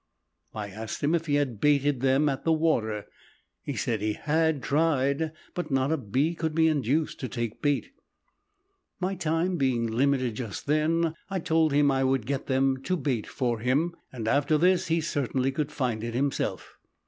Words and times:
I 0.55 0.69
asked 0.69 1.03
him 1.03 1.13
if 1.13 1.27
he 1.27 1.35
had 1.35 1.61
baited 1.61 2.01
them 2.01 2.27
at 2.27 2.43
the 2.43 2.51
water. 2.51 3.05
He 3.61 3.75
said 3.75 4.01
he 4.01 4.13
had 4.13 4.63
tried 4.63 5.31
but 5.53 5.69
not 5.69 5.91
a 5.91 5.97
bee 5.97 6.33
could 6.33 6.55
be 6.55 6.67
induced 6.67 7.19
to 7.19 7.27
take 7.27 7.61
bait. 7.61 7.91
My 8.99 9.13
time 9.13 9.57
being 9.57 9.85
limited 9.85 10.33
just 10.33 10.65
then, 10.65 11.13
I 11.29 11.37
told 11.37 11.71
him 11.71 11.91
I 11.91 12.03
would 12.03 12.25
get 12.25 12.47
them 12.47 12.81
to 12.81 12.97
bait 12.97 13.27
for 13.27 13.59
him 13.59 13.93
and 14.11 14.27
after 14.27 14.57
this 14.57 14.87
he 14.87 15.01
certainly 15.01 15.51
could 15.51 15.71
find 15.71 16.03
it 16.03 16.15
himself. 16.15 16.73